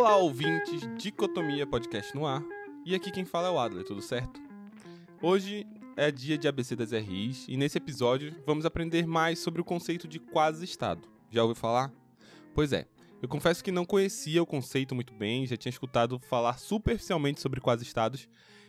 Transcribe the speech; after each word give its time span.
Olá, 0.00 0.16
ouvintes, 0.16 0.80
Dicotomia 0.96 1.66
Podcast 1.66 2.14
no 2.14 2.26
ar. 2.26 2.42
E 2.86 2.94
aqui 2.94 3.10
quem 3.10 3.26
fala 3.26 3.48
é 3.48 3.50
o 3.50 3.58
Adler, 3.58 3.84
tudo 3.84 4.00
certo? 4.00 4.40
Hoje 5.20 5.66
é 5.94 6.10
dia 6.10 6.38
de 6.38 6.48
ABC 6.48 6.74
das 6.74 6.92
RIs 6.92 7.44
e 7.46 7.54
nesse 7.54 7.76
episódio 7.76 8.34
vamos 8.46 8.64
aprender 8.64 9.06
mais 9.06 9.40
sobre 9.40 9.60
o 9.60 9.64
conceito 9.64 10.08
de 10.08 10.18
quase-estado. 10.18 11.06
Já 11.30 11.42
ouviu 11.42 11.54
falar? 11.54 11.92
Pois 12.54 12.72
é, 12.72 12.86
eu 13.20 13.28
confesso 13.28 13.62
que 13.62 13.70
não 13.70 13.84
conhecia 13.84 14.42
o 14.42 14.46
conceito 14.46 14.94
muito 14.94 15.12
bem, 15.12 15.46
já 15.46 15.54
tinha 15.54 15.68
escutado 15.68 16.18
falar 16.18 16.56
superficialmente 16.56 17.38
sobre 17.38 17.60
quase-estados 17.60 18.26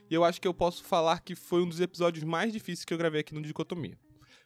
e 0.10 0.14
eu 0.14 0.26
acho 0.26 0.42
que 0.42 0.48
eu 0.50 0.54
posso 0.54 0.84
falar 0.84 1.22
que 1.22 1.34
foi 1.34 1.64
um 1.64 1.70
dos 1.70 1.80
episódios 1.80 2.26
mais 2.26 2.52
difíceis 2.52 2.84
que 2.84 2.94
eu 2.94 2.98
gravei 2.98 3.22
aqui 3.22 3.34
no 3.34 3.42
Dicotomia. 3.42 3.98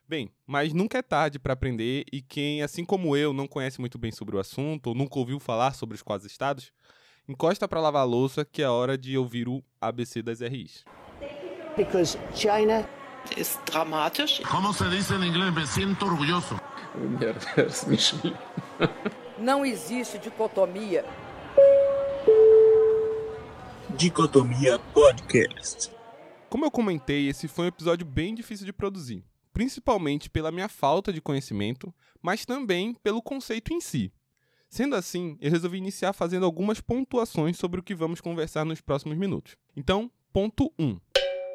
Bem, 0.08 0.30
mas 0.46 0.72
nunca 0.72 1.00
é 1.00 1.02
tarde 1.02 1.40
para 1.40 1.54
aprender 1.54 2.06
e 2.14 2.22
quem, 2.22 2.62
assim 2.62 2.86
como 2.86 3.18
eu, 3.18 3.34
não 3.34 3.48
conhece 3.48 3.80
muito 3.80 3.98
bem 3.98 4.12
sobre 4.12 4.36
o 4.36 4.40
assunto 4.40 4.86
ou 4.88 4.96
nunca 4.96 5.18
ouviu 5.18 5.40
falar 5.40 5.74
sobre 5.74 5.96
os 5.96 6.04
quase-estados, 6.04 6.72
encosta 7.28 7.68
para 7.68 7.82
lavar 7.82 8.04
a 8.04 8.06
louça 8.06 8.46
que 8.46 8.62
é 8.62 8.70
hora 8.70 9.00
de 9.00 9.18
ouvir 9.18 9.48
o 9.48 9.64
ABC 9.82 10.22
das 10.22 10.42
RIs. 10.42 10.86
Because 11.76 12.20
China 12.36 12.88
ist 13.36 13.60
dramatisch. 13.66 14.44
¿Cómo 14.44 14.74
se 14.74 14.88
dice 14.90 15.16
en 15.16 15.24
inglés? 15.24 15.52
Me 15.56 15.66
siento 15.66 16.06
orgulloso. 16.06 16.56
Não 19.40 19.66
existe 19.66 20.20
dicotomia. 20.20 21.04
Dicotomia 23.90 24.78
Podcast. 24.94 25.90
Como 26.48 26.64
eu 26.64 26.72
comentei, 26.72 27.28
esse 27.28 27.48
foi 27.48 27.66
um 27.66 27.70
episódio 27.70 28.06
bem 28.06 28.36
difícil 28.36 28.66
de 28.66 28.72
produzir, 28.72 29.24
principalmente 29.56 30.30
pela 30.30 30.52
minha 30.52 30.68
falta 30.68 31.14
de 31.14 31.22
conhecimento, 31.22 31.96
mas 32.22 32.46
também 32.46 32.94
pelo 32.96 33.22
conceito 33.22 33.74
em 33.74 33.80
si. 33.80 34.12
Sendo 34.70 34.98
assim, 34.98 35.38
eu 35.40 35.50
resolvi 35.50 35.78
iniciar 35.78 36.12
fazendo 36.12 36.46
algumas 36.46 36.82
pontuações 36.82 37.58
sobre 37.58 37.80
o 37.80 37.84
que 37.84 37.96
vamos 37.96 38.20
conversar 38.20 38.66
nos 38.66 38.82
próximos 38.82 39.18
minutos. 39.18 39.56
Então, 39.74 40.12
ponto 40.34 40.70
1. 40.78 41.00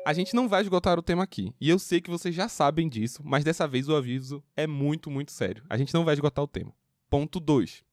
A 0.06 0.14
gente 0.14 0.34
não 0.34 0.48
vai 0.48 0.62
esgotar 0.62 0.98
o 0.98 1.02
tema 1.02 1.24
aqui, 1.24 1.52
e 1.60 1.68
eu 1.68 1.78
sei 1.78 2.00
que 2.00 2.08
vocês 2.08 2.34
já 2.34 2.48
sabem 2.48 2.88
disso, 2.88 3.20
mas 3.22 3.44
dessa 3.44 3.68
vez 3.68 3.86
o 3.86 3.94
aviso 3.94 4.42
é 4.56 4.66
muito, 4.66 5.10
muito 5.10 5.30
sério. 5.30 5.62
A 5.68 5.76
gente 5.76 5.92
não 5.92 6.02
vai 6.02 6.14
esgotar 6.14 6.42
o 6.42 6.48
tema. 6.48 6.72
Ponto 7.10 7.38
2. 7.38 7.84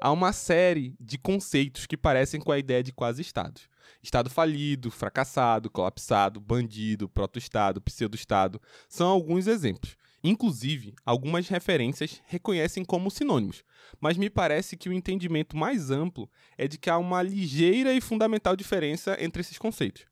Há 0.00 0.10
uma 0.10 0.32
série 0.32 0.96
de 0.98 1.18
conceitos 1.18 1.84
que 1.84 1.98
parecem 1.98 2.40
com 2.40 2.50
a 2.50 2.58
ideia 2.58 2.82
de 2.82 2.94
quase-estados. 2.94 3.68
Estado 4.02 4.30
falido, 4.30 4.90
fracassado, 4.90 5.70
colapsado, 5.70 6.40
bandido, 6.40 7.08
proto-estado, 7.08 7.80
pseudo-estado 7.80 8.60
são 8.88 9.08
alguns 9.08 9.46
exemplos. 9.46 9.96
Inclusive, 10.22 10.94
algumas 11.04 11.48
referências 11.48 12.22
reconhecem 12.26 12.82
como 12.82 13.10
sinônimos, 13.10 13.62
mas 14.00 14.16
me 14.16 14.30
parece 14.30 14.74
que 14.74 14.88
o 14.88 14.92
entendimento 14.92 15.54
mais 15.54 15.90
amplo 15.90 16.30
é 16.56 16.66
de 16.66 16.78
que 16.78 16.88
há 16.88 16.96
uma 16.96 17.22
ligeira 17.22 17.92
e 17.92 18.00
fundamental 18.00 18.56
diferença 18.56 19.18
entre 19.20 19.42
esses 19.42 19.58
conceitos. 19.58 20.06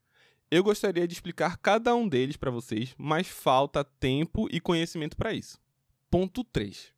Eu 0.51 0.63
gostaria 0.63 1.07
de 1.07 1.13
explicar 1.13 1.57
cada 1.57 1.95
um 1.95 2.07
deles 2.07 2.37
para 2.37 2.51
vocês, 2.51 2.93
mas 2.95 3.27
falta 3.27 3.83
tempo 3.83 4.47
e 4.51 4.59
conhecimento 4.59 5.17
para 5.17 5.33
isso. 5.33 5.57
Ponto 6.11 6.43
3. 6.43 6.93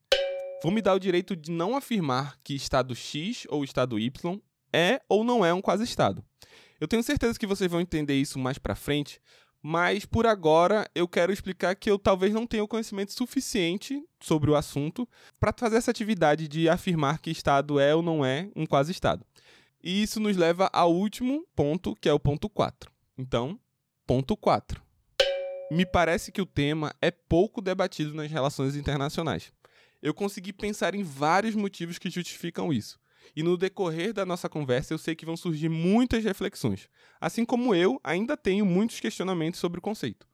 Vou 0.61 0.73
me 0.73 0.81
dar 0.81 0.93
o 0.93 0.99
direito 0.99 1.37
de 1.37 1.51
não 1.51 1.73
afirmar 1.77 2.37
que 2.43 2.53
estado 2.53 2.93
X 2.93 3.47
ou 3.49 3.63
estado 3.63 3.97
Y 3.97 4.41
é 4.73 4.99
ou 5.07 5.23
não 5.23 5.45
é 5.45 5.53
um 5.53 5.61
quase-estado. 5.61 6.21
Eu 6.86 6.88
tenho 6.88 7.02
certeza 7.02 7.39
que 7.39 7.47
vocês 7.47 7.72
vão 7.72 7.81
entender 7.81 8.14
isso 8.14 8.38
mais 8.38 8.59
para 8.59 8.75
frente, 8.75 9.19
mas 9.59 10.05
por 10.05 10.28
agora 10.28 10.88
eu 10.94 11.08
quero 11.08 11.33
explicar 11.33 11.73
que 11.73 11.89
eu 11.89 11.97
talvez 11.97 12.31
não 12.31 12.45
tenha 12.45 12.64
o 12.64 12.67
conhecimento 12.67 13.11
suficiente 13.11 14.03
sobre 14.22 14.52
o 14.52 14.55
assunto 14.55 15.09
para 15.39 15.52
fazer 15.58 15.77
essa 15.77 15.89
atividade 15.89 16.47
de 16.47 16.69
afirmar 16.69 17.17
que 17.17 17.31
estado 17.31 17.80
é 17.80 17.95
ou 17.95 18.03
não 18.03 18.23
é 18.23 18.52
um 18.55 18.67
quase-estado. 18.67 19.25
E 19.83 20.03
isso 20.03 20.19
nos 20.19 20.38
leva 20.38 20.69
ao 20.72 20.94
último 20.94 21.44
ponto, 21.55 21.95
que 21.95 22.08
é 22.08 22.14
o 22.14 22.20
ponto 22.20 22.48
4. 22.48 22.92
Então, 23.17 23.59
ponto 24.05 24.38
4. 24.38 24.80
Me 25.71 25.88
parece 25.88 26.32
que 26.32 26.39
o 26.39 26.45
tema 26.45 26.93
é 27.02 27.09
pouco 27.09 27.61
debatido 27.61 28.14
nas 28.14 28.30
relações 28.30 28.76
internacionais. 28.76 29.52
Eu 30.04 30.14
consegui 30.14 30.54
pensar 30.54 30.93
em 30.93 31.02
vários 31.02 31.55
motivos 31.55 31.98
que 31.98 32.11
justificam 32.11 32.71
isso. 32.71 32.99
E 33.36 33.43
no 33.43 33.58
decorrer 33.58 34.13
da 34.13 34.25
nossa 34.25 34.49
conversa 34.49 34.93
eu 34.93 34.97
sei 34.97 35.15
que 35.15 35.25
vão 35.25 35.37
surgir 35.37 35.69
muitas 35.69 36.23
reflexões, 36.23 36.89
assim 37.19 37.45
como 37.45 37.73
eu 37.73 37.99
ainda 38.03 38.36
tenho 38.36 38.65
muitos 38.65 38.99
questionamentos 38.99 39.59
sobre 39.59 39.80
o 39.80 39.81
conceito. 39.81 40.27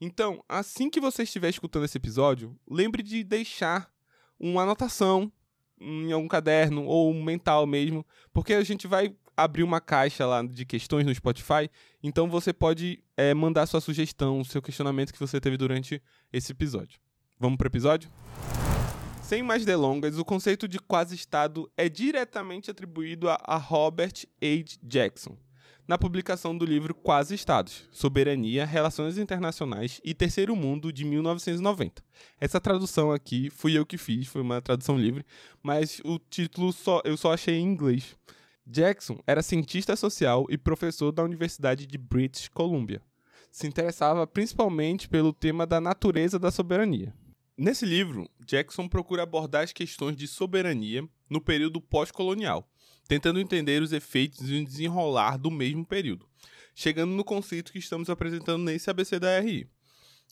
Então, 0.00 0.44
assim 0.48 0.90
que 0.90 1.00
você 1.00 1.22
estiver 1.22 1.48
escutando 1.48 1.84
esse 1.84 1.96
episódio, 1.96 2.58
lembre 2.68 3.02
de 3.02 3.24
deixar 3.24 3.90
uma 4.38 4.62
anotação 4.62 5.32
em 5.80 6.12
algum 6.12 6.28
caderno 6.28 6.84
ou 6.84 7.12
mental 7.14 7.66
mesmo, 7.66 8.04
porque 8.32 8.54
a 8.54 8.62
gente 8.62 8.86
vai 8.86 9.14
abrir 9.36 9.62
uma 9.62 9.80
caixa 9.80 10.26
lá 10.26 10.42
de 10.42 10.64
questões 10.64 11.04
no 11.04 11.14
Spotify, 11.14 11.70
então 12.02 12.28
você 12.28 12.52
pode 12.52 13.02
é, 13.16 13.34
mandar 13.34 13.66
sua 13.66 13.80
sugestão, 13.80 14.42
seu 14.42 14.62
questionamento 14.62 15.12
que 15.12 15.20
você 15.20 15.40
teve 15.40 15.56
durante 15.56 16.02
esse 16.32 16.52
episódio. 16.52 16.98
Vamos 17.38 17.58
para 17.58 17.66
o 17.66 17.68
episódio? 17.68 18.10
Sem 19.26 19.42
mais 19.42 19.64
delongas, 19.64 20.18
o 20.18 20.24
conceito 20.24 20.68
de 20.68 20.78
quase-estado 20.78 21.68
é 21.76 21.88
diretamente 21.88 22.70
atribuído 22.70 23.28
a 23.28 23.56
Robert 23.56 24.24
H. 24.40 24.78
Jackson, 24.80 25.36
na 25.88 25.98
publicação 25.98 26.56
do 26.56 26.64
livro 26.64 26.94
Quase-Estados: 26.94 27.88
Soberania, 27.90 28.64
Relações 28.64 29.18
Internacionais 29.18 30.00
e 30.04 30.14
Terceiro 30.14 30.54
Mundo, 30.54 30.92
de 30.92 31.04
1990. 31.04 32.04
Essa 32.40 32.60
tradução 32.60 33.10
aqui 33.10 33.50
fui 33.50 33.76
eu 33.76 33.84
que 33.84 33.98
fiz, 33.98 34.28
foi 34.28 34.42
uma 34.42 34.62
tradução 34.62 34.96
livre, 34.96 35.26
mas 35.60 36.00
o 36.04 36.20
título 36.20 36.72
só, 36.72 37.02
eu 37.04 37.16
só 37.16 37.32
achei 37.32 37.56
em 37.56 37.64
inglês. 37.64 38.16
Jackson 38.64 39.18
era 39.26 39.42
cientista 39.42 39.96
social 39.96 40.46
e 40.48 40.56
professor 40.56 41.10
da 41.10 41.24
Universidade 41.24 41.84
de 41.84 41.98
British 41.98 42.46
Columbia. 42.46 43.02
Se 43.50 43.66
interessava 43.66 44.24
principalmente 44.24 45.08
pelo 45.08 45.32
tema 45.32 45.66
da 45.66 45.80
natureza 45.80 46.38
da 46.38 46.52
soberania. 46.52 47.12
Nesse 47.58 47.86
livro, 47.86 48.28
Jackson 48.44 48.86
procura 48.86 49.22
abordar 49.22 49.64
as 49.64 49.72
questões 49.72 50.14
de 50.14 50.28
soberania 50.28 51.08
no 51.28 51.40
período 51.40 51.80
pós-colonial, 51.80 52.70
tentando 53.08 53.40
entender 53.40 53.80
os 53.80 53.94
efeitos 53.94 54.50
e 54.50 54.60
o 54.60 54.64
desenrolar 54.64 55.38
do 55.38 55.50
mesmo 55.50 55.82
período, 55.82 56.28
chegando 56.74 57.12
no 57.12 57.24
conceito 57.24 57.72
que 57.72 57.78
estamos 57.78 58.10
apresentando 58.10 58.62
nesse 58.62 58.90
ABC 58.90 59.18
da 59.18 59.40
RI. 59.40 59.66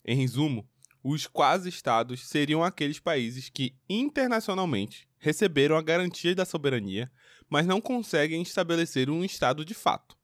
Em 0.05 0.15
resumo, 0.15 0.69
os 1.03 1.25
quase-estados 1.25 2.27
seriam 2.27 2.63
aqueles 2.63 2.99
países 2.99 3.49
que 3.49 3.75
internacionalmente 3.89 5.09
receberam 5.17 5.77
a 5.77 5.81
garantia 5.81 6.35
da 6.35 6.45
soberania, 6.45 7.11
mas 7.49 7.65
não 7.65 7.81
conseguem 7.81 8.43
estabelecer 8.43 9.09
um 9.09 9.25
estado 9.25 9.65
de 9.65 9.73
fato, 9.73 10.15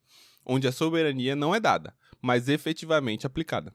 onde 0.45 0.67
a 0.67 0.71
soberania 0.71 1.35
não 1.35 1.55
é 1.55 1.59
dada, 1.59 1.95
mas 2.21 2.47
efetivamente 2.47 3.25
aplicada. 3.25 3.73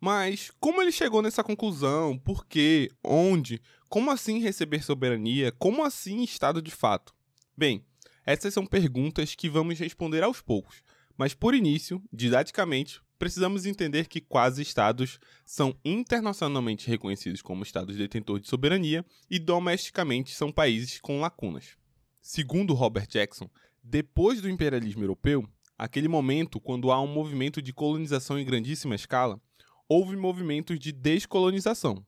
Mas 0.00 0.50
como 0.60 0.80
ele 0.80 0.92
chegou 0.92 1.22
nessa 1.22 1.42
conclusão? 1.42 2.18
Por 2.18 2.46
quê? 2.46 2.90
Onde? 3.02 3.60
Como 3.88 4.10
assim 4.10 4.38
receber 4.38 4.82
soberania? 4.82 5.50
Como 5.52 5.84
assim 5.84 6.22
Estado 6.22 6.62
de 6.62 6.70
fato? 6.70 7.14
Bem, 7.56 7.84
essas 8.24 8.54
são 8.54 8.66
perguntas 8.66 9.34
que 9.34 9.48
vamos 9.48 9.78
responder 9.78 10.22
aos 10.22 10.40
poucos, 10.40 10.82
mas 11.16 11.34
por 11.34 11.54
início, 11.54 12.02
didaticamente, 12.12 13.00
precisamos 13.18 13.66
entender 13.66 14.06
que 14.06 14.20
quase-estados 14.20 15.18
são 15.44 15.74
internacionalmente 15.84 16.86
reconhecidos 16.86 17.42
como 17.42 17.64
estados 17.64 17.96
detentores 17.96 18.42
de 18.44 18.48
soberania 18.48 19.04
e 19.28 19.38
domesticamente 19.38 20.34
são 20.34 20.52
países 20.52 21.00
com 21.00 21.20
lacunas. 21.20 21.76
Segundo 22.20 22.74
Robert 22.74 23.08
Jackson, 23.08 23.50
depois 23.82 24.40
do 24.40 24.48
imperialismo 24.48 25.02
europeu, 25.02 25.48
aquele 25.76 26.06
momento 26.06 26.60
quando 26.60 26.92
há 26.92 27.00
um 27.00 27.06
movimento 27.06 27.60
de 27.60 27.72
colonização 27.72 28.38
em 28.38 28.44
grandíssima 28.44 28.94
escala, 28.94 29.40
houve 29.88 30.16
movimentos 30.16 30.78
de 30.78 30.92
descolonização. 30.92 32.04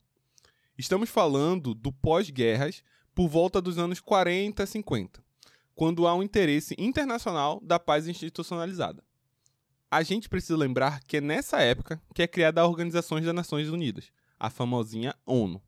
Estamos 0.76 1.08
falando 1.08 1.74
do 1.74 1.90
pós-guerras 1.90 2.84
por 3.14 3.26
volta 3.26 3.60
dos 3.60 3.78
anos 3.78 4.00
40 4.00 4.62
e 4.62 4.66
50, 4.66 5.24
quando 5.74 6.06
há 6.06 6.14
um 6.14 6.22
interesse 6.22 6.74
internacional 6.78 7.58
da 7.62 7.78
paz 7.78 8.06
institucionalizada. 8.06 9.02
A 9.90 10.02
gente 10.02 10.28
precisa 10.28 10.56
lembrar 10.56 11.02
que 11.04 11.16
é 11.16 11.20
nessa 11.20 11.60
época 11.60 12.00
que 12.14 12.22
é 12.22 12.28
criada 12.28 12.60
a 12.60 12.66
Organização 12.66 13.20
das 13.20 13.34
Nações 13.34 13.68
Unidas, 13.68 14.12
a 14.38 14.50
famosinha 14.50 15.14
ONU, 15.26 15.60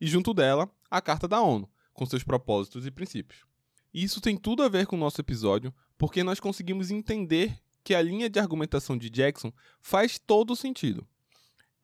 e 0.00 0.06
junto 0.06 0.34
dela 0.34 0.70
a 0.90 1.00
Carta 1.00 1.26
da 1.26 1.40
ONU, 1.40 1.68
com 1.92 2.04
seus 2.04 2.22
propósitos 2.22 2.86
e 2.86 2.90
princípios. 2.90 3.42
E 3.92 4.04
isso 4.04 4.20
tem 4.20 4.36
tudo 4.36 4.62
a 4.62 4.68
ver 4.68 4.86
com 4.86 4.96
o 4.96 4.98
nosso 4.98 5.20
episódio, 5.20 5.74
porque 5.96 6.22
nós 6.22 6.40
conseguimos 6.40 6.90
entender 6.90 7.58
que 7.82 7.94
a 7.94 8.02
linha 8.02 8.28
de 8.28 8.38
argumentação 8.38 8.96
de 8.96 9.10
Jackson 9.10 9.52
faz 9.80 10.18
todo 10.18 10.56
sentido. 10.56 11.06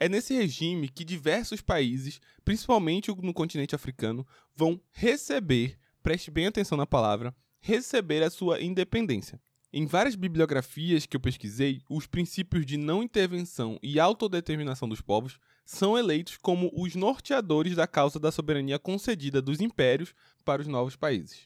É 0.02 0.08
nesse 0.08 0.32
regime 0.32 0.88
que 0.88 1.04
diversos 1.04 1.60
países, 1.60 2.22
principalmente 2.42 3.10
no 3.10 3.34
continente 3.34 3.74
africano, 3.74 4.26
vão 4.56 4.80
receber, 4.92 5.78
preste 6.02 6.30
bem 6.30 6.46
atenção 6.46 6.78
na 6.78 6.86
palavra, 6.86 7.36
receber 7.60 8.22
a 8.22 8.30
sua 8.30 8.62
independência. 8.62 9.38
Em 9.70 9.84
várias 9.84 10.14
bibliografias 10.14 11.04
que 11.04 11.14
eu 11.14 11.20
pesquisei, 11.20 11.82
os 11.88 12.06
princípios 12.06 12.64
de 12.64 12.78
não 12.78 13.02
intervenção 13.02 13.78
e 13.82 14.00
autodeterminação 14.00 14.88
dos 14.88 15.02
povos 15.02 15.38
são 15.66 15.98
eleitos 15.98 16.38
como 16.38 16.72
os 16.74 16.94
norteadores 16.94 17.76
da 17.76 17.86
causa 17.86 18.18
da 18.18 18.32
soberania 18.32 18.78
concedida 18.78 19.42
dos 19.42 19.60
impérios 19.60 20.14
para 20.46 20.62
os 20.62 20.66
novos 20.66 20.96
países. 20.96 21.42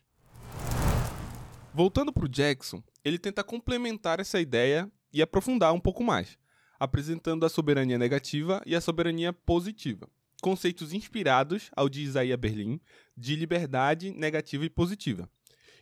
Voltando 1.74 2.12
para 2.12 2.24
o 2.24 2.28
Jackson, 2.28 2.80
ele 3.04 3.18
tenta 3.18 3.42
complementar 3.42 4.20
essa 4.20 4.40
ideia 4.40 4.88
e 5.12 5.20
aprofundar 5.20 5.72
um 5.72 5.80
pouco 5.80 6.04
mais, 6.04 6.38
apresentando 6.84 7.44
a 7.44 7.48
soberania 7.48 7.98
negativa 7.98 8.62
e 8.64 8.76
a 8.76 8.80
soberania 8.80 9.32
positiva, 9.32 10.08
conceitos 10.40 10.92
inspirados 10.92 11.70
ao 11.74 11.88
de 11.88 12.02
Isaiah 12.02 12.36
Berlin 12.36 12.80
de 13.16 13.34
liberdade 13.34 14.10
negativa 14.10 14.64
e 14.64 14.70
positiva. 14.70 15.28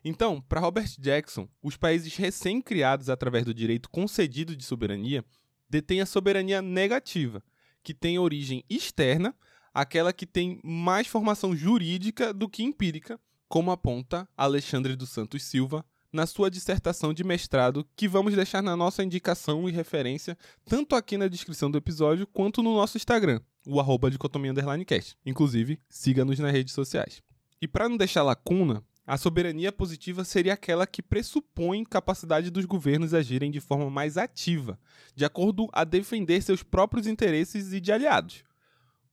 Então, 0.05 0.41
para 0.41 0.61
Robert 0.61 0.89
Jackson, 0.99 1.49
os 1.63 1.77
países 1.77 2.17
recém-criados 2.17 3.09
através 3.09 3.45
do 3.45 3.55
direito 3.55 3.91
concedido 3.91 4.57
de 4.57 4.65
soberania 4.65 5.25
detêm 5.69 6.01
a 6.01 6.07
soberania 6.07 6.61
negativa, 6.61 7.43
que 7.83 7.95
tem 7.95 8.19
origem 8.19 8.65
externa, 8.69 9.35
aquela 9.73 10.13
que 10.13 10.27
tem 10.27 10.61
mais 10.63 11.07
formação 11.07 11.57
jurídica 11.57 12.33
do 12.33 12.49
que 12.49 12.63
empírica, 12.63 13.19
como 13.49 13.71
aponta 13.71 14.29
Alexandre 14.37 14.97
dos 14.97 15.11
Santos 15.11 15.43
Silva 15.45 15.85
na 16.13 16.27
sua 16.27 16.51
dissertação 16.51 17.15
de 17.15 17.25
mestrado, 17.25 17.87
que 17.97 18.07
vamos 18.07 18.35
deixar 18.35 18.63
na 18.63 18.77
nossa 18.77 19.03
indicação 19.03 19.69
e 19.69 19.73
referência, 19.73 20.37
tanto 20.67 20.95
aqui 20.95 21.17
na 21.17 21.27
descrição 21.27 21.71
do 21.71 21.79
episódio, 21.79 22.27
quanto 22.27 22.63
no 22.63 22.75
nosso 22.75 22.97
Instagram, 22.97 23.41
o 23.67 23.81
arroba 23.81 24.11
dicotomia 24.11 24.53
cast. 24.87 25.17
Inclusive, 25.25 25.81
siga-nos 25.89 26.39
nas 26.39 26.53
redes 26.53 26.75
sociais. 26.75 27.23
E 27.61 27.67
para 27.67 27.89
não 27.89 27.97
deixar 27.97 28.23
lacuna, 28.23 28.85
a 29.07 29.17
soberania 29.17 29.73
positiva 29.73 30.23
seria 30.23 30.53
aquela 30.53 30.87
que 30.87 31.03
pressupõe 31.03 31.85
capacidade 31.85 32.51
dos 32.51 32.65
governos 32.65 33.15
agirem 33.15 33.51
de 33.51 33.61
forma 33.61 33.91
mais 33.91 34.17
ativa, 34.17 34.79
de 35.15 35.25
acordo 35.25 35.69
a 35.73 35.85
defender 35.85 36.43
seus 36.43 36.63
próprios 36.63 37.07
interesses 37.07 37.73
e 37.73 37.81
de 37.81 37.91
aliados. 37.91 38.45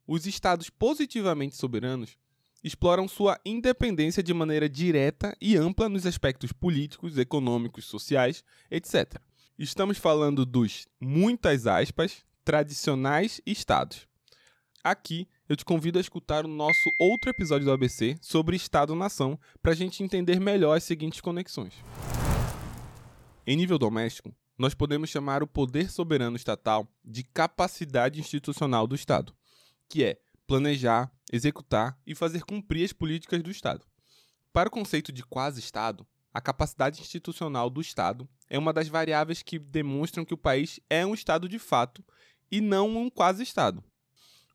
Os 0.06 0.26
estados 0.26 0.70
positivamente 0.70 1.56
soberanos 1.56 2.18
exploram 2.64 3.08
sua 3.08 3.40
independência 3.46 4.22
de 4.22 4.34
maneira 4.34 4.68
direta 4.68 5.36
e 5.42 5.56
ampla 5.56 5.88
nos 5.88 6.06
aspectos 6.06 6.52
políticos, 6.52 7.18
econômicos, 7.18 7.86
sociais, 7.86 8.44
etc. 8.70 9.16
Estamos 9.58 9.98
falando 9.98 10.46
dos, 10.46 10.88
muitas 11.00 11.68
aspas, 11.68 12.24
tradicionais 12.44 13.42
estados. 13.46 14.08
Aqui 14.84 15.28
eu 15.48 15.56
te 15.56 15.66
convido 15.66 15.98
a 15.98 16.02
escutar 16.02 16.46
o 16.46 16.48
nosso 16.48 16.90
outro 17.00 17.30
episódio 17.30 17.66
do 17.66 17.72
ABC 17.72 18.18
sobre 18.22 18.56
Estado-nação 18.56 19.38
para 19.62 19.74
a 19.74 19.76
gente 19.76 20.02
entender 20.04 20.40
melhor 20.40 20.78
as 20.78 20.84
seguintes 20.84 21.20
conexões. 21.20 21.74
Em 23.46 23.58
nível 23.58 23.78
doméstico, 23.78 24.34
nós 24.58 24.74
podemos 24.74 25.10
chamar 25.10 25.42
o 25.42 25.48
poder 25.48 25.90
soberano 25.90 26.36
estatal 26.36 26.88
de 27.04 27.24
capacidade 27.24 28.20
institucional 28.20 28.86
do 28.86 28.96
Estado, 28.96 29.34
que 29.90 30.04
é 30.04 30.20
planejar, 30.46 31.12
executar 31.32 31.98
e 32.06 32.16
fazer 32.16 32.44
cumprir 32.44 32.86
as 32.86 32.94
políticas 32.94 33.42
do 33.42 33.52
Estado. 33.52 33.86
Para 34.52 34.68
o 34.68 34.72
conceito 34.72 35.12
de 35.12 35.24
quase-Estado, 35.24 36.06
a 36.34 36.42
capacidade 36.42 37.02
institucional 37.02 37.70
do 37.70 37.82
Estado 37.82 38.28
é 38.50 38.58
uma 38.58 38.74
das 38.74 38.88
variáveis 38.88 39.42
que 39.42 39.60
demonstram 39.60 40.26
que 40.26 40.34
o 40.34 40.38
país 40.38 40.80
é 40.90 41.06
um 41.06 41.14
Estado 41.14 41.48
de 41.48 41.60
fato 41.60 42.04
e 42.52 42.62
não 42.62 42.98
um 42.98 43.10
quase-Estado. 43.10 43.84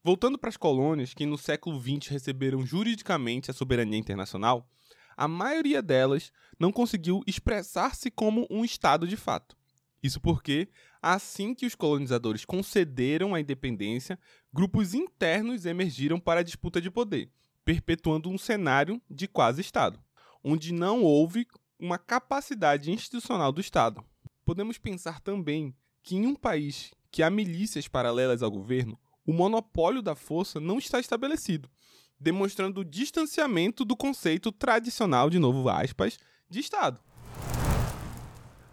Voltando 0.02 0.38
para 0.38 0.50
as 0.50 0.56
colônias 0.56 1.14
que 1.14 1.24
no 1.24 1.38
século 1.38 1.80
XX 1.80 2.08
receberam 2.08 2.66
juridicamente 2.66 3.50
a 3.50 3.54
soberania 3.54 3.98
internacional, 3.98 4.68
a 5.16 5.26
maioria 5.26 5.80
delas 5.80 6.32
não 6.58 6.72
conseguiu 6.72 7.22
expressar-se 7.26 8.10
como 8.10 8.46
um 8.50 8.64
Estado 8.64 9.06
de 9.06 9.16
fato. 9.16 9.56
Isso 10.02 10.20
porque, 10.20 10.68
assim 11.12 11.54
que 11.54 11.66
os 11.66 11.74
colonizadores 11.74 12.46
concederam 12.46 13.34
a 13.34 13.40
independência, 13.40 14.18
grupos 14.50 14.94
internos 14.94 15.66
emergiram 15.66 16.18
para 16.18 16.40
a 16.40 16.42
disputa 16.42 16.80
de 16.80 16.90
poder, 16.90 17.30
perpetuando 17.62 18.30
um 18.30 18.38
cenário 18.38 19.00
de 19.10 19.28
quase 19.28 19.60
Estado, 19.60 20.00
onde 20.42 20.72
não 20.72 21.02
houve 21.02 21.46
uma 21.78 21.98
capacidade 21.98 22.90
institucional 22.90 23.52
do 23.52 23.60
Estado. 23.60 24.02
Podemos 24.46 24.78
pensar 24.78 25.20
também 25.20 25.74
que 26.02 26.16
em 26.16 26.26
um 26.26 26.34
país 26.34 26.90
que 27.10 27.22
há 27.22 27.28
milícias 27.28 27.86
paralelas 27.86 28.42
ao 28.42 28.50
governo, 28.50 28.98
o 29.26 29.32
monopólio 29.32 30.00
da 30.00 30.14
força 30.14 30.58
não 30.58 30.78
está 30.78 30.98
estabelecido, 30.98 31.68
demonstrando 32.18 32.80
o 32.80 32.84
distanciamento 32.84 33.84
do 33.84 33.94
conceito 33.94 34.50
tradicional, 34.50 35.28
de 35.28 35.38
novo 35.38 35.68
aspas, 35.68 36.18
de 36.48 36.60
Estado. 36.60 36.98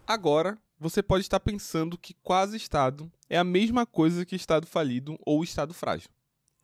Agora, 0.07 0.57
você 0.81 1.03
pode 1.03 1.21
estar 1.21 1.39
pensando 1.39 1.95
que 1.95 2.15
quase 2.23 2.57
Estado 2.57 3.11
é 3.29 3.37
a 3.37 3.43
mesma 3.43 3.85
coisa 3.85 4.25
que 4.25 4.35
Estado 4.35 4.65
falido 4.65 5.15
ou 5.23 5.43
Estado 5.43 5.75
frágil. 5.75 6.09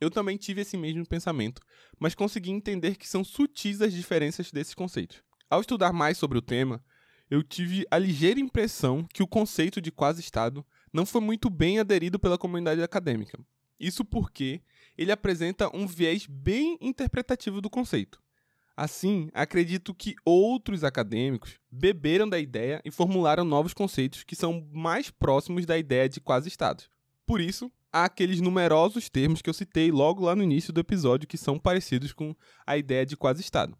Eu 0.00 0.10
também 0.10 0.36
tive 0.36 0.62
esse 0.62 0.76
mesmo 0.76 1.06
pensamento, 1.06 1.62
mas 2.00 2.16
consegui 2.16 2.50
entender 2.50 2.96
que 2.96 3.08
são 3.08 3.22
sutis 3.22 3.80
as 3.80 3.92
diferenças 3.92 4.50
desses 4.50 4.74
conceitos. 4.74 5.22
Ao 5.48 5.60
estudar 5.60 5.92
mais 5.92 6.18
sobre 6.18 6.36
o 6.36 6.42
tema, 6.42 6.84
eu 7.30 7.44
tive 7.44 7.86
a 7.92 7.96
ligeira 7.96 8.40
impressão 8.40 9.06
que 9.14 9.22
o 9.22 9.26
conceito 9.26 9.80
de 9.80 9.92
quase 9.92 10.20
Estado 10.20 10.66
não 10.92 11.06
foi 11.06 11.20
muito 11.20 11.48
bem 11.48 11.78
aderido 11.78 12.18
pela 12.18 12.36
comunidade 12.36 12.82
acadêmica. 12.82 13.38
Isso 13.78 14.04
porque 14.04 14.60
ele 14.96 15.12
apresenta 15.12 15.70
um 15.72 15.86
viés 15.86 16.26
bem 16.26 16.76
interpretativo 16.80 17.60
do 17.60 17.70
conceito. 17.70 18.20
Assim, 18.80 19.28
acredito 19.34 19.92
que 19.92 20.14
outros 20.24 20.84
acadêmicos 20.84 21.58
beberam 21.68 22.28
da 22.28 22.38
ideia 22.38 22.80
e 22.84 22.92
formularam 22.92 23.44
novos 23.44 23.74
conceitos 23.74 24.22
que 24.22 24.36
são 24.36 24.68
mais 24.72 25.10
próximos 25.10 25.66
da 25.66 25.76
ideia 25.76 26.08
de 26.08 26.20
quase-estados. 26.20 26.88
Por 27.26 27.40
isso, 27.40 27.72
há 27.92 28.04
aqueles 28.04 28.40
numerosos 28.40 29.08
termos 29.08 29.42
que 29.42 29.50
eu 29.50 29.54
citei 29.54 29.90
logo 29.90 30.26
lá 30.26 30.36
no 30.36 30.44
início 30.44 30.72
do 30.72 30.78
episódio 30.78 31.26
que 31.26 31.36
são 31.36 31.58
parecidos 31.58 32.12
com 32.12 32.36
a 32.64 32.78
ideia 32.78 33.04
de 33.04 33.16
quase-estado. 33.16 33.76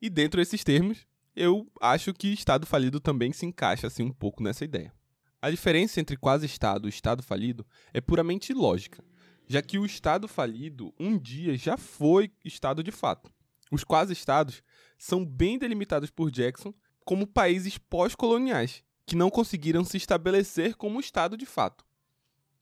E 0.00 0.08
dentro 0.08 0.40
desses 0.40 0.64
termos, 0.64 1.06
eu 1.36 1.70
acho 1.78 2.14
que 2.14 2.28
Estado 2.28 2.64
falido 2.64 2.98
também 2.98 3.34
se 3.34 3.44
encaixa 3.44 3.86
assim 3.86 4.04
um 4.04 4.12
pouco 4.14 4.42
nessa 4.42 4.64
ideia. 4.64 4.94
A 5.42 5.50
diferença 5.50 6.00
entre 6.00 6.16
quase-Estado 6.16 6.88
e 6.88 6.88
Estado 6.88 7.22
falido 7.22 7.66
é 7.92 8.00
puramente 8.00 8.54
lógica, 8.54 9.04
já 9.46 9.60
que 9.60 9.78
o 9.78 9.84
Estado 9.84 10.26
falido 10.26 10.90
um 10.98 11.18
dia 11.18 11.54
já 11.54 11.76
foi 11.76 12.32
Estado 12.42 12.82
de 12.82 12.90
fato. 12.90 13.35
Os 13.70 13.84
quase-estados 13.84 14.62
são 14.98 15.24
bem 15.24 15.58
delimitados 15.58 16.10
por 16.10 16.30
Jackson 16.30 16.72
como 17.04 17.26
países 17.26 17.78
pós-coloniais, 17.78 18.82
que 19.04 19.16
não 19.16 19.30
conseguiram 19.30 19.84
se 19.84 19.96
estabelecer 19.96 20.74
como 20.74 21.00
Estado 21.00 21.36
de 21.36 21.46
fato. 21.46 21.84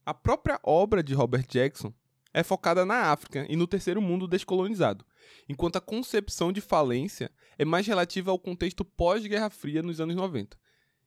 A 0.05 0.13
própria 0.13 0.61
obra 0.63 1.03
de 1.03 1.15
Robert 1.15 1.47
Jackson 1.49 1.93
é 2.33 2.43
focada 2.43 2.85
na 2.85 3.13
África 3.13 3.47
e 3.49 3.57
no 3.57 3.67
terceiro 3.67 4.03
mundo 4.03 4.27
descolonizado, 4.27 5.07
enquanto 5.49 5.77
a 5.77 5.81
concepção 5.81 6.53
de 6.53 6.61
falência 6.61 7.31
é 7.57 7.65
mais 7.65 7.87
relativa 7.87 8.31
ao 8.31 8.39
contexto 8.39 8.85
pós-Guerra 8.85 9.49
Fria 9.49 9.83
nos 9.83 10.01
anos 10.01 10.17
90. 10.17 10.59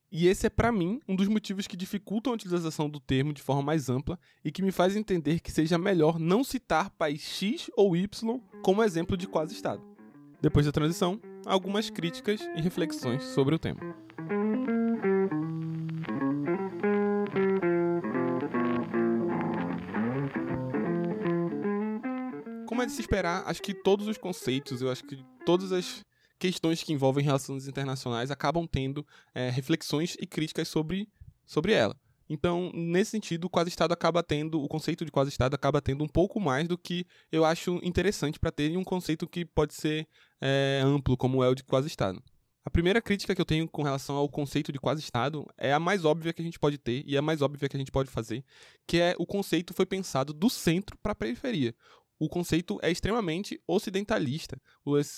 E 0.10 0.27
esse 0.27 0.48
é, 0.48 0.50
para 0.50 0.71
mim, 0.71 1.01
um 1.05 1.15
dos 1.15 1.27
motivos 1.27 1.67
que 1.67 1.75
dificultam 1.75 2.31
a 2.31 2.36
utilização 2.36 2.89
do 2.89 3.00
termo 3.00 3.33
de 3.33 3.41
forma 3.41 3.62
mais 3.62 3.89
ampla 3.89 4.17
e 4.43 4.51
que 4.51 4.62
me 4.62 4.71
faz 4.71 4.95
entender 4.95 5.41
que 5.41 5.51
seja 5.51 5.77
melhor 5.77 6.17
não 6.17 6.45
citar 6.45 6.89
país 6.91 7.21
X 7.21 7.69
ou 7.75 7.95
Y 7.95 8.39
como 8.63 8.81
exemplo 8.81 9.17
de 9.17 9.27
quase-Estado. 9.27 9.96
Depois 10.39 10.65
da 10.65 10.72
transição, 10.72 11.20
algumas 11.46 11.89
críticas 11.89 12.39
e 12.56 12.62
reflexões 12.62 13.24
sobre 13.24 13.56
o 13.56 13.60
tema. 13.60 13.79
Como 22.67 22.84
é 22.84 22.86
de 22.86 22.91
se 22.91 23.01
esperar, 23.01 23.44
acho 23.48 23.62
que 23.62 23.74
todos 23.74 24.08
os 24.08 24.17
conceitos, 24.17 24.82
eu 24.82 24.91
acho 24.91 25.03
que 25.03 25.24
todas 25.44 25.72
as 25.72 26.06
questões 26.38 26.84
que 26.84 26.94
envolvem 26.94 27.25
relações 27.25 27.67
internacionais 27.67 28.29
acabam 28.29 28.67
tendo 28.67 29.06
é, 29.34 29.50
reflexões 29.50 30.15
e 30.20 30.27
críticas 30.27 30.67
sobre, 30.67 31.10
sobre 31.46 31.74
ela. 31.74 31.96
Então, 32.29 32.72
nesse 32.74 33.12
sentido, 33.12 33.46
o 33.46 33.50
quase-estado 33.50 33.93
acaba 33.93 34.22
tendo, 34.22 34.62
o 34.62 34.67
conceito 34.67 35.05
de 35.05 35.12
quase-estado 35.12 35.55
acaba 35.55 35.81
tendo 35.81 36.03
um 36.03 36.07
pouco 36.07 36.39
mais 36.39 36.67
do 36.67 36.77
que 36.77 37.05
eu 37.31 37.46
acho 37.46 37.79
interessante 37.84 38.39
para 38.39 38.51
ter 38.51 38.75
um 38.77 38.84
conceito 38.84 39.27
que 39.27 39.46
pode 39.46 39.74
ser 39.74 40.07
é, 40.41 40.81
amplo, 40.84 41.15
como 41.15 41.43
é 41.43 41.50
o 41.50 41.55
de 41.55 41.63
quase-estado. 41.63 42.22
A 42.65 42.69
primeira 42.69 43.01
crítica 43.01 43.34
que 43.34 43.39
eu 43.39 43.46
tenho 43.46 43.65
com 43.65 43.81
relação 43.81 44.17
ao 44.17 44.27
conceito 44.27 44.74
de 44.74 44.79
quase-estado 44.79 45.46
é 45.57 45.72
a 45.72 45.79
mais 45.79 46.03
óbvia 46.03 46.34
que 46.34 46.41
a 46.41 46.46
gente 46.46 46.60
pode 46.60 46.77
ter 46.77 47.01
e 47.05 47.17
a 47.17 47.22
mais 47.22 47.41
óbvia 47.41 47.69
que 47.69 47.77
a 47.77 47.79
gente 47.79 47.91
pode 47.91 48.10
fazer, 48.10 48.43
que 48.86 49.00
é 49.00 49.15
o 49.17 49.25
conceito 49.25 49.74
foi 49.74 49.86
pensado 49.86 50.34
do 50.34 50.50
centro 50.50 50.98
para 51.01 51.13
a 51.13 51.15
periferia 51.15 51.74
o 52.19 52.27
conceito 52.27 52.79
é 52.81 52.91
extremamente 52.91 53.62
ocidentalista. 53.67 54.60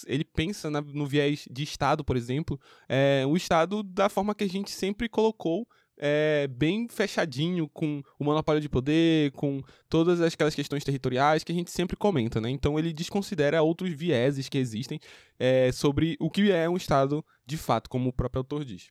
Ele 0.05 0.23
pensa 0.23 0.69
no 0.69 1.05
viés 1.05 1.45
de 1.49 1.63
Estado, 1.63 2.03
por 2.03 2.17
exemplo, 2.17 2.59
é, 2.87 3.23
o 3.25 3.37
Estado 3.37 3.83
da 3.83 4.09
forma 4.09 4.35
que 4.35 4.43
a 4.43 4.49
gente 4.49 4.71
sempre 4.71 5.07
colocou, 5.07 5.67
é, 5.99 6.47
bem 6.47 6.87
fechadinho, 6.87 7.67
com 7.67 8.01
o 8.17 8.23
monopólio 8.23 8.61
de 8.61 8.69
poder, 8.69 9.31
com 9.33 9.61
todas 9.89 10.21
aquelas 10.21 10.55
questões 10.55 10.83
territoriais 10.83 11.43
que 11.43 11.51
a 11.51 11.55
gente 11.55 11.69
sempre 11.69 11.97
comenta. 11.97 12.39
Né? 12.39 12.49
Então 12.49 12.79
ele 12.79 12.93
desconsidera 12.93 13.61
outros 13.61 13.91
vieses 13.91 14.47
que 14.47 14.57
existem 14.57 14.99
é, 15.37 15.71
sobre 15.71 16.15
o 16.19 16.29
que 16.29 16.51
é 16.51 16.69
um 16.69 16.77
Estado 16.77 17.23
de 17.45 17.57
fato, 17.57 17.89
como 17.89 18.09
o 18.09 18.13
próprio 18.13 18.39
autor 18.39 18.63
diz. 18.63 18.87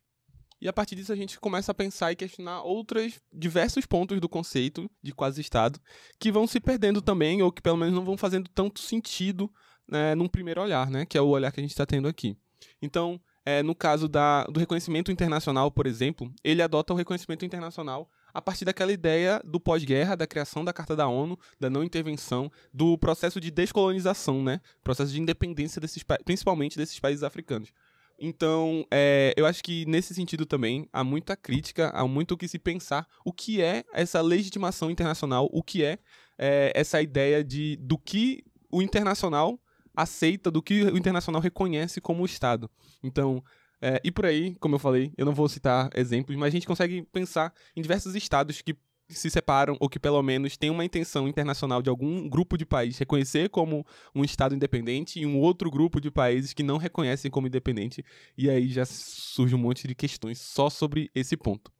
E 0.60 0.68
a 0.68 0.72
partir 0.72 0.96
disso 0.96 1.12
a 1.12 1.16
gente 1.16 1.38
começa 1.38 1.70
a 1.70 1.74
pensar 1.74 2.12
e 2.12 2.16
questionar 2.16 2.62
outros 2.62 3.20
diversos 3.32 3.86
pontos 3.86 4.20
do 4.20 4.28
conceito 4.28 4.90
de 5.02 5.12
quase-estado 5.12 5.80
que 6.18 6.32
vão 6.32 6.46
se 6.46 6.58
perdendo 6.58 7.00
também, 7.00 7.42
ou 7.42 7.52
que 7.52 7.62
pelo 7.62 7.76
menos 7.76 7.94
não 7.94 8.04
vão 8.04 8.16
fazendo 8.16 8.50
tanto 8.52 8.80
sentido 8.80 9.50
né, 9.88 10.16
num 10.16 10.28
primeiro 10.28 10.60
olhar, 10.60 10.90
né? 10.90 11.06
Que 11.06 11.16
é 11.16 11.20
o 11.20 11.28
olhar 11.28 11.52
que 11.52 11.60
a 11.60 11.62
gente 11.62 11.70
está 11.70 11.86
tendo 11.86 12.08
aqui. 12.08 12.36
Então, 12.82 13.20
é, 13.48 13.62
no 13.62 13.74
caso 13.74 14.06
da, 14.08 14.44
do 14.44 14.60
reconhecimento 14.60 15.10
internacional, 15.10 15.70
por 15.70 15.86
exemplo, 15.86 16.30
ele 16.44 16.60
adota 16.60 16.92
o 16.92 16.96
reconhecimento 16.96 17.46
internacional 17.46 18.06
a 18.34 18.42
partir 18.42 18.66
daquela 18.66 18.92
ideia 18.92 19.40
do 19.42 19.58
pós-guerra, 19.58 20.14
da 20.14 20.26
criação 20.26 20.62
da 20.62 20.70
Carta 20.70 20.94
da 20.94 21.08
ONU, 21.08 21.38
da 21.58 21.70
não 21.70 21.82
intervenção, 21.82 22.52
do 22.74 22.98
processo 22.98 23.40
de 23.40 23.50
descolonização, 23.50 24.42
né? 24.42 24.60
Processo 24.84 25.12
de 25.12 25.18
independência 25.18 25.80
desses 25.80 26.04
principalmente 26.26 26.76
desses 26.76 27.00
países 27.00 27.22
africanos. 27.22 27.72
Então, 28.18 28.84
é, 28.90 29.32
eu 29.34 29.46
acho 29.46 29.64
que 29.64 29.86
nesse 29.86 30.14
sentido 30.14 30.44
também 30.44 30.86
há 30.92 31.02
muita 31.02 31.34
crítica, 31.34 31.88
há 31.94 32.06
muito 32.06 32.32
o 32.32 32.36
que 32.36 32.48
se 32.48 32.58
pensar 32.58 33.08
o 33.24 33.32
que 33.32 33.62
é 33.62 33.82
essa 33.94 34.20
legitimação 34.20 34.90
internacional, 34.90 35.48
o 35.54 35.62
que 35.62 35.82
é, 35.82 35.98
é 36.36 36.70
essa 36.74 37.00
ideia 37.00 37.42
de 37.42 37.76
do 37.76 37.96
que 37.96 38.44
o 38.70 38.82
internacional 38.82 39.58
aceita, 39.98 40.50
do 40.50 40.62
que 40.62 40.84
o 40.84 40.96
internacional 40.96 41.42
reconhece 41.42 42.00
como 42.00 42.24
Estado. 42.24 42.70
Então, 43.02 43.42
é, 43.80 44.00
e 44.04 44.12
por 44.12 44.24
aí, 44.24 44.54
como 44.60 44.76
eu 44.76 44.78
falei, 44.78 45.12
eu 45.16 45.26
não 45.26 45.34
vou 45.34 45.48
citar 45.48 45.90
exemplos, 45.94 46.36
mas 46.36 46.48
a 46.48 46.50
gente 46.50 46.66
consegue 46.66 47.02
pensar 47.12 47.52
em 47.74 47.82
diversos 47.82 48.14
estados 48.14 48.62
que 48.62 48.76
se 49.08 49.30
separam 49.30 49.76
ou 49.80 49.88
que 49.88 49.98
pelo 49.98 50.22
menos 50.22 50.56
têm 50.56 50.70
uma 50.70 50.84
intenção 50.84 51.26
internacional 51.26 51.80
de 51.80 51.88
algum 51.88 52.28
grupo 52.28 52.56
de 52.58 52.66
países 52.66 52.98
reconhecer 52.98 53.48
como 53.48 53.84
um 54.14 54.22
estado 54.22 54.54
independente 54.54 55.18
e 55.18 55.26
um 55.26 55.38
outro 55.38 55.70
grupo 55.70 56.00
de 56.00 56.10
países 56.10 56.52
que 56.52 56.62
não 56.62 56.76
reconhecem 56.76 57.30
como 57.30 57.46
independente 57.46 58.04
e 58.36 58.50
aí 58.50 58.68
já 58.68 58.84
surge 58.84 59.54
um 59.54 59.58
monte 59.58 59.88
de 59.88 59.94
questões 59.94 60.38
só 60.38 60.68
sobre 60.68 61.10
esse 61.14 61.36
ponto. 61.36 61.72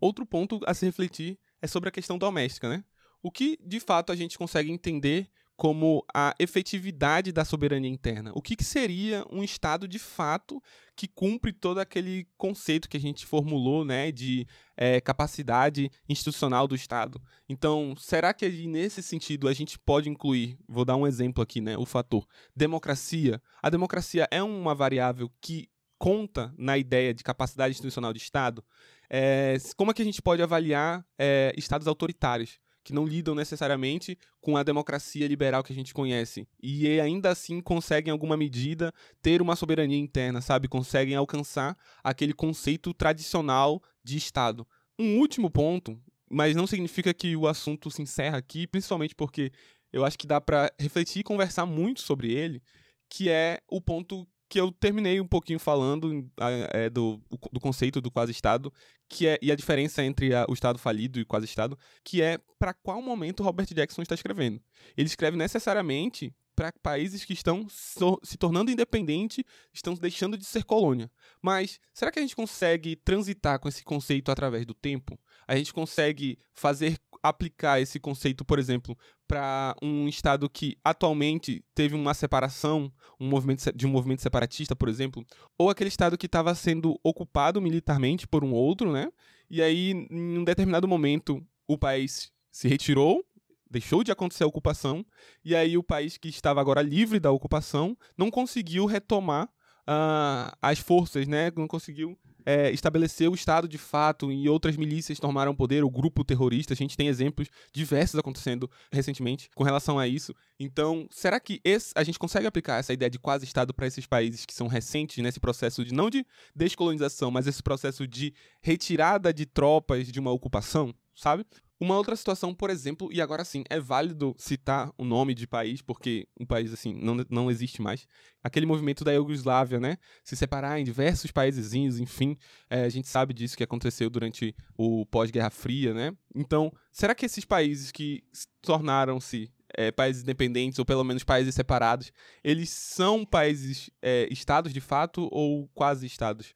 Outro 0.00 0.26
ponto 0.26 0.60
a 0.66 0.74
se 0.74 0.84
refletir 0.84 1.38
é 1.62 1.66
sobre 1.66 1.88
a 1.88 1.92
questão 1.92 2.18
doméstica, 2.18 2.68
né? 2.68 2.84
O 3.22 3.30
que 3.30 3.56
de 3.64 3.78
fato 3.78 4.12
a 4.12 4.16
gente 4.16 4.36
consegue 4.36 4.70
entender 4.70 5.30
como 5.56 6.04
a 6.12 6.34
efetividade 6.38 7.32
da 7.32 7.44
soberania 7.44 7.90
interna. 7.90 8.30
O 8.34 8.42
que, 8.42 8.54
que, 8.54 8.64
seria 8.64 9.24
um 9.32 9.42
Estado 9.42 9.88
de 9.88 9.98
fato 9.98 10.62
que 10.94 11.08
cumpre 11.08 11.52
todo 11.52 11.78
aquele 11.78 12.28
conceito 12.36 12.88
que 12.88 12.96
a 12.96 13.00
gente 13.00 13.24
formulou 13.24 13.84
né, 13.84 14.12
de 14.12 14.46
é, 14.76 15.00
capacidade 15.00 15.90
institucional 16.08 16.68
do 16.68 16.74
Estado? 16.74 17.20
Então, 17.48 17.94
será 17.96 18.34
que 18.34 18.46
nesse 18.66 19.02
sentido 19.02 19.48
a 19.48 19.54
gente 19.54 19.78
pode 19.78 20.10
incluir, 20.10 20.58
vou 20.68 20.84
dar 20.84 20.96
um 20.96 21.06
exemplo 21.06 21.42
aqui, 21.42 21.60
né, 21.60 21.76
o 21.78 21.86
fator 21.86 22.26
democracia? 22.54 23.40
A 23.62 23.70
democracia 23.70 24.28
é 24.30 24.42
uma 24.42 24.74
variável 24.74 25.30
que 25.40 25.70
conta 25.98 26.54
na 26.58 26.76
ideia 26.76 27.14
de 27.14 27.24
capacidade 27.24 27.72
institucional 27.72 28.12
de 28.12 28.18
Estado? 28.18 28.62
É, 29.08 29.56
como 29.76 29.90
é 29.90 29.94
que 29.94 30.02
a 30.02 30.04
gente 30.04 30.20
pode 30.20 30.42
avaliar 30.42 31.06
é, 31.18 31.52
estados 31.56 31.86
autoritários? 31.86 32.58
Que 32.86 32.92
não 32.92 33.04
lidam 33.04 33.34
necessariamente 33.34 34.16
com 34.40 34.56
a 34.56 34.62
democracia 34.62 35.26
liberal 35.26 35.64
que 35.64 35.72
a 35.72 35.74
gente 35.74 35.92
conhece. 35.92 36.46
E 36.62 37.00
ainda 37.00 37.30
assim 37.30 37.60
conseguem, 37.60 38.10
em 38.10 38.12
alguma 38.12 38.36
medida, 38.36 38.94
ter 39.20 39.42
uma 39.42 39.56
soberania 39.56 39.98
interna, 39.98 40.40
sabe? 40.40 40.68
Conseguem 40.68 41.16
alcançar 41.16 41.76
aquele 42.04 42.32
conceito 42.32 42.94
tradicional 42.94 43.82
de 44.04 44.16
Estado. 44.16 44.64
Um 44.96 45.18
último 45.18 45.50
ponto, 45.50 46.00
mas 46.30 46.54
não 46.54 46.64
significa 46.64 47.12
que 47.12 47.34
o 47.34 47.48
assunto 47.48 47.90
se 47.90 48.02
encerra 48.02 48.38
aqui, 48.38 48.68
principalmente 48.68 49.16
porque 49.16 49.50
eu 49.92 50.04
acho 50.04 50.16
que 50.16 50.26
dá 50.26 50.40
para 50.40 50.72
refletir 50.78 51.20
e 51.20 51.24
conversar 51.24 51.66
muito 51.66 52.02
sobre 52.02 52.32
ele, 52.32 52.62
que 53.10 53.28
é 53.28 53.58
o 53.68 53.80
ponto 53.80 54.28
que 54.48 54.60
eu 54.60 54.70
terminei 54.70 55.20
um 55.20 55.26
pouquinho 55.26 55.58
falando 55.58 56.28
é, 56.72 56.88
do, 56.88 57.20
do 57.52 57.60
conceito 57.60 58.00
do 58.00 58.10
quase-estado, 58.10 58.72
que 59.08 59.26
é 59.26 59.38
e 59.42 59.50
a 59.50 59.56
diferença 59.56 60.02
entre 60.04 60.34
a, 60.34 60.46
o 60.48 60.54
estado 60.54 60.78
falido 60.78 61.18
e 61.18 61.22
o 61.22 61.26
quase-estado, 61.26 61.78
que 62.04 62.22
é 62.22 62.38
para 62.58 62.74
qual 62.74 63.02
momento 63.02 63.42
Robert 63.42 63.66
Jackson 63.66 64.02
está 64.02 64.14
escrevendo. 64.14 64.60
Ele 64.96 65.06
escreve 65.06 65.36
necessariamente 65.36 66.34
para 66.56 66.72
países 66.82 67.22
que 67.22 67.34
estão 67.34 67.68
so, 67.68 68.18
se 68.22 68.38
tornando 68.38 68.70
independentes, 68.70 69.44
estão 69.74 69.92
deixando 69.92 70.38
de 70.38 70.46
ser 70.46 70.64
colônia. 70.64 71.10
Mas 71.42 71.78
será 71.92 72.10
que 72.10 72.18
a 72.18 72.22
gente 72.22 72.34
consegue 72.34 72.96
transitar 72.96 73.60
com 73.60 73.68
esse 73.68 73.84
conceito 73.84 74.32
através 74.32 74.64
do 74.64 74.72
tempo? 74.72 75.20
A 75.46 75.54
gente 75.54 75.72
consegue 75.72 76.38
fazer 76.54 76.98
aplicar 77.28 77.80
esse 77.80 77.98
conceito, 77.98 78.44
por 78.44 78.58
exemplo, 78.58 78.96
para 79.26 79.74
um 79.82 80.08
estado 80.08 80.48
que 80.48 80.76
atualmente 80.84 81.64
teve 81.74 81.94
uma 81.94 82.14
separação, 82.14 82.92
um 83.20 83.28
movimento 83.28 83.72
de 83.74 83.86
um 83.86 83.90
movimento 83.90 84.22
separatista, 84.22 84.74
por 84.76 84.88
exemplo, 84.88 85.24
ou 85.58 85.70
aquele 85.70 85.88
estado 85.88 86.18
que 86.18 86.26
estava 86.26 86.54
sendo 86.54 86.98
ocupado 87.02 87.60
militarmente 87.60 88.26
por 88.26 88.44
um 88.44 88.52
outro, 88.52 88.92
né? 88.92 89.10
E 89.48 89.62
aí, 89.62 89.90
em 90.10 90.38
um 90.38 90.44
determinado 90.44 90.88
momento, 90.88 91.44
o 91.66 91.78
país 91.78 92.30
se 92.50 92.68
retirou 92.68 93.24
deixou 93.70 94.04
de 94.04 94.12
acontecer 94.12 94.44
a 94.44 94.46
ocupação, 94.46 95.04
e 95.44 95.54
aí 95.54 95.76
o 95.76 95.82
país 95.82 96.16
que 96.16 96.28
estava 96.28 96.60
agora 96.60 96.80
livre 96.80 97.18
da 97.18 97.30
ocupação 97.30 97.96
não 98.16 98.30
conseguiu 98.30 98.86
retomar 98.86 99.46
uh, 99.46 100.56
as 100.62 100.78
forças, 100.78 101.26
né? 101.26 101.50
Não 101.56 101.66
conseguiu 101.66 102.18
é, 102.46 102.70
estabelecer 102.70 103.28
o 103.28 103.34
Estado 103.34 103.66
de 103.66 103.76
fato 103.76 104.30
e 104.30 104.48
outras 104.48 104.76
milícias 104.76 105.18
tomaram 105.18 105.54
poder, 105.54 105.82
o 105.82 105.90
grupo 105.90 106.24
terrorista. 106.24 106.72
A 106.72 106.76
gente 106.76 106.96
tem 106.96 107.08
exemplos 107.08 107.48
diversos 107.72 108.18
acontecendo 108.18 108.70
recentemente 108.92 109.50
com 109.54 109.64
relação 109.64 109.98
a 109.98 110.06
isso. 110.06 110.32
Então, 110.58 111.08
será 111.10 111.40
que 111.40 111.60
esse, 111.64 111.92
a 111.96 112.04
gente 112.04 112.18
consegue 112.18 112.46
aplicar 112.46 112.78
essa 112.78 112.92
ideia 112.92 113.10
de 113.10 113.18
quase 113.18 113.44
Estado 113.44 113.74
para 113.74 113.88
esses 113.88 114.06
países 114.06 114.46
que 114.46 114.54
são 114.54 114.68
recentes 114.68 115.22
nesse 115.22 115.40
processo 115.40 115.84
de 115.84 115.92
não 115.92 116.08
de 116.08 116.24
descolonização, 116.54 117.30
mas 117.30 117.48
esse 117.48 117.62
processo 117.62 118.06
de 118.06 118.32
retirada 118.62 119.34
de 119.34 119.44
tropas 119.44 120.06
de 120.06 120.20
uma 120.20 120.30
ocupação? 120.30 120.94
Sabe? 121.14 121.44
Uma 121.78 121.96
outra 121.96 122.16
situação, 122.16 122.54
por 122.54 122.70
exemplo, 122.70 123.12
e 123.12 123.20
agora 123.20 123.44
sim, 123.44 123.62
é 123.68 123.78
válido 123.78 124.34
citar 124.38 124.90
o 124.96 125.04
nome 125.04 125.34
de 125.34 125.46
país, 125.46 125.82
porque 125.82 126.26
um 126.40 126.46
país 126.46 126.72
assim 126.72 126.94
não, 126.94 127.16
não 127.28 127.50
existe 127.50 127.82
mais. 127.82 128.06
Aquele 128.42 128.64
movimento 128.64 129.04
da 129.04 129.12
Iugoslávia, 129.12 129.78
né? 129.78 129.98
Se 130.24 130.34
separar 130.34 130.80
em 130.80 130.84
diversos 130.84 131.30
países, 131.30 131.74
enfim, 131.98 132.38
é, 132.70 132.84
a 132.84 132.88
gente 132.88 133.08
sabe 133.08 133.34
disso 133.34 133.56
que 133.56 133.62
aconteceu 133.62 134.08
durante 134.08 134.54
o 134.76 135.04
pós-Guerra 135.06 135.50
Fria, 135.50 135.92
né? 135.92 136.16
Então, 136.34 136.72
será 136.90 137.14
que 137.14 137.26
esses 137.26 137.44
países 137.44 137.92
que 137.92 138.24
tornaram-se 138.62 139.52
é, 139.76 139.92
países 139.92 140.22
independentes, 140.22 140.78
ou 140.78 140.84
pelo 140.84 141.04
menos 141.04 141.24
países 141.24 141.54
separados, 141.54 142.10
eles 142.42 142.70
são 142.70 143.22
países, 143.22 143.90
é, 144.00 144.26
estados 144.30 144.72
de 144.72 144.80
fato, 144.80 145.28
ou 145.30 145.68
quase 145.74 146.06
estados? 146.06 146.54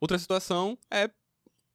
Outra 0.00 0.18
situação 0.18 0.78
é 0.90 1.10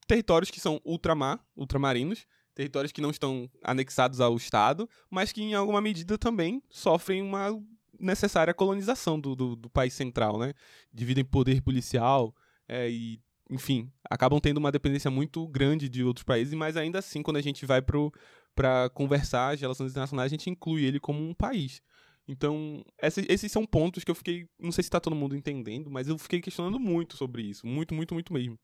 territórios 0.07 0.49
que 0.49 0.59
são 0.59 0.81
ultramar, 0.83 1.39
ultramarinos, 1.55 2.25
territórios 2.57 2.91
que 2.91 3.01
não 3.01 3.11
estão 3.11 3.47
anexados 3.63 4.19
ao 4.19 4.35
Estado, 4.35 4.89
mas 5.11 5.31
que 5.31 5.43
em 5.43 5.53
alguma 5.53 5.79
medida 5.79 6.17
também 6.17 6.59
sofrem 6.71 7.21
uma 7.21 7.55
necessária 7.99 8.51
colonização 8.51 9.19
do, 9.19 9.35
do, 9.35 9.55
do 9.55 9.69
país 9.69 9.93
central, 9.93 10.39
né? 10.39 10.53
Dividem 10.91 11.23
poder 11.23 11.61
policial 11.61 12.35
é, 12.67 12.89
e, 12.89 13.21
enfim, 13.47 13.91
acabam 14.09 14.39
tendo 14.39 14.57
uma 14.57 14.71
dependência 14.71 15.11
muito 15.11 15.47
grande 15.47 15.87
de 15.87 16.03
outros 16.03 16.23
países, 16.23 16.55
mas 16.55 16.75
ainda 16.75 16.97
assim, 16.97 17.21
quando 17.21 17.37
a 17.37 17.41
gente 17.41 17.63
vai 17.63 17.79
para 17.79 18.89
conversar 18.89 19.53
as 19.53 19.61
relações 19.61 19.91
internacionais, 19.91 20.31
a 20.31 20.35
gente 20.35 20.49
inclui 20.49 20.83
ele 20.83 20.99
como 20.99 21.21
um 21.23 21.35
país. 21.35 21.79
Então, 22.27 22.83
esses, 22.99 23.23
esses 23.29 23.51
são 23.51 23.67
pontos 23.67 24.03
que 24.03 24.09
eu 24.09 24.15
fiquei. 24.15 24.49
Não 24.59 24.71
sei 24.71 24.83
se 24.83 24.87
está 24.87 24.99
todo 24.99 25.15
mundo 25.15 25.35
entendendo, 25.35 25.91
mas 25.91 26.07
eu 26.07 26.17
fiquei 26.17 26.41
questionando 26.41 26.79
muito 26.79 27.15
sobre 27.15 27.43
isso. 27.43 27.65
Muito, 27.65 27.93
muito, 27.93 28.13
muito 28.15 28.33
mesmo. 28.33 28.59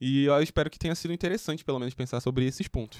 E 0.00 0.24
eu 0.24 0.42
espero 0.42 0.70
que 0.70 0.78
tenha 0.78 0.94
sido 0.94 1.12
interessante, 1.12 1.62
pelo 1.62 1.78
menos, 1.78 1.92
pensar 1.92 2.20
sobre 2.20 2.46
esses 2.46 2.66
pontos. 2.66 2.98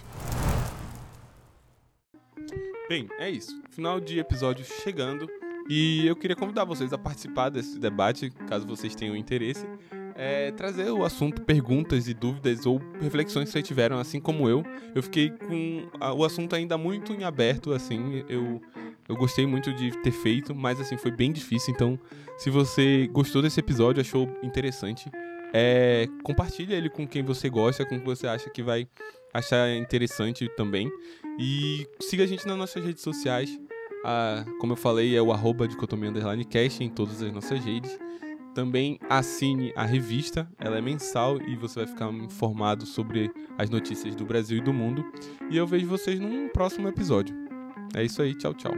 Bem, 2.88 3.08
é 3.18 3.30
isso. 3.30 3.58
Final 3.70 4.00
de 4.00 4.18
episódio 4.18 4.64
chegando. 4.82 5.26
E 5.68 6.06
eu 6.06 6.16
queria 6.16 6.36
convidar 6.36 6.64
vocês 6.64 6.92
a 6.92 6.98
participar 6.98 7.48
desse 7.48 7.78
debate, 7.78 8.30
caso 8.48 8.66
vocês 8.66 8.94
tenham 8.94 9.16
interesse. 9.16 9.64
É, 10.16 10.50
trazer 10.50 10.90
o 10.90 11.04
assunto, 11.04 11.42
perguntas 11.42 12.08
e 12.08 12.12
dúvidas 12.12 12.66
ou 12.66 12.82
reflexões 13.00 13.46
que 13.46 13.52
vocês 13.52 13.66
tiveram, 13.66 13.98
assim 13.98 14.20
como 14.20 14.48
eu. 14.48 14.62
Eu 14.94 15.02
fiquei 15.02 15.30
com 15.30 15.88
o 16.16 16.24
assunto 16.24 16.54
ainda 16.54 16.76
muito 16.76 17.12
em 17.12 17.24
aberto, 17.24 17.72
assim. 17.72 18.24
Eu, 18.28 18.60
eu 19.08 19.16
gostei 19.16 19.46
muito 19.46 19.72
de 19.72 19.90
ter 20.02 20.10
feito, 20.10 20.54
mas 20.54 20.80
assim, 20.80 20.96
foi 20.96 21.12
bem 21.12 21.32
difícil. 21.32 21.72
Então, 21.72 21.98
se 22.36 22.50
você 22.50 23.08
gostou 23.12 23.40
desse 23.40 23.60
episódio, 23.60 24.00
achou 24.00 24.28
interessante, 24.42 25.08
é, 25.52 26.06
compartilha 26.22 26.74
ele 26.74 26.88
com 26.88 27.06
quem 27.06 27.22
você 27.22 27.48
gosta, 27.48 27.84
com 27.84 27.96
quem 27.96 28.04
você 28.04 28.26
acha 28.26 28.48
que 28.50 28.62
vai 28.62 28.86
achar 29.32 29.70
interessante 29.76 30.48
também. 30.56 30.90
E 31.38 31.86
siga 32.00 32.24
a 32.24 32.26
gente 32.26 32.46
nas 32.46 32.56
nossas 32.56 32.84
redes 32.84 33.02
sociais. 33.02 33.58
Como 34.60 34.72
eu 34.72 34.76
falei, 34.76 35.16
é 35.16 35.22
o 35.22 35.32
arroba 35.32 35.68
dicotomia 35.68 36.10
em 36.80 36.88
todas 36.88 37.22
as 37.22 37.32
nossas 37.32 37.64
redes. 37.64 37.98
Também 38.54 38.98
assine 39.08 39.72
a 39.76 39.84
revista, 39.84 40.48
ela 40.58 40.76
é 40.76 40.80
mensal 40.80 41.40
e 41.40 41.54
você 41.54 41.80
vai 41.80 41.86
ficar 41.86 42.12
informado 42.12 42.84
sobre 42.84 43.30
as 43.56 43.70
notícias 43.70 44.16
do 44.16 44.24
Brasil 44.24 44.58
e 44.58 44.60
do 44.60 44.72
mundo. 44.72 45.04
E 45.48 45.56
eu 45.56 45.66
vejo 45.66 45.86
vocês 45.86 46.18
num 46.18 46.48
próximo 46.48 46.88
episódio. 46.88 47.34
É 47.94 48.04
isso 48.04 48.20
aí, 48.20 48.34
tchau, 48.34 48.52
tchau. 48.54 48.74